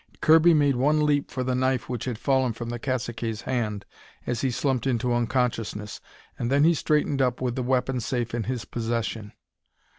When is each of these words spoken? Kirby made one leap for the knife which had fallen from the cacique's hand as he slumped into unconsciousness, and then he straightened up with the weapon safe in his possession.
Kirby 0.19 0.55
made 0.55 0.75
one 0.77 1.05
leap 1.05 1.29
for 1.29 1.43
the 1.43 1.53
knife 1.53 1.87
which 1.87 2.05
had 2.05 2.17
fallen 2.17 2.53
from 2.53 2.69
the 2.69 2.79
cacique's 2.79 3.41
hand 3.41 3.85
as 4.25 4.41
he 4.41 4.49
slumped 4.49 4.87
into 4.87 5.13
unconsciousness, 5.13 6.01
and 6.39 6.49
then 6.51 6.63
he 6.63 6.73
straightened 6.73 7.21
up 7.21 7.39
with 7.39 7.53
the 7.55 7.61
weapon 7.61 7.99
safe 7.99 8.33
in 8.33 8.45
his 8.45 8.65
possession. 8.65 9.31